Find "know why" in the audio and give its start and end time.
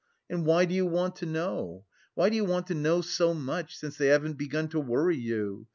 1.27-2.29